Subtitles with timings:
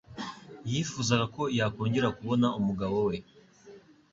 [0.71, 3.15] yifuzaga ko yakongera kubona umugabo we,